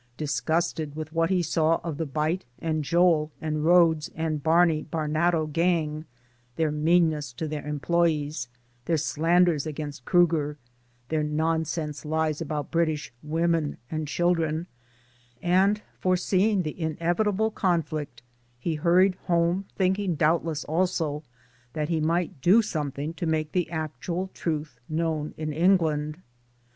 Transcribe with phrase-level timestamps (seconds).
[0.17, 5.45] Disgusted with what he saw of the Beit and Joel and Rhodes and Barney Barnato
[5.45, 6.05] gang
[6.55, 8.47] their meanness to their em ployees,
[8.85, 10.55] their slanders against Kriiger,
[11.09, 14.65] their non sense lies about British" women and children,"
[15.39, 18.23] and foreseeing the inevitable conflict,
[18.57, 21.21] he hurried home thinking doubtless also
[21.73, 26.19] that he might do something to make the actual truth known in England.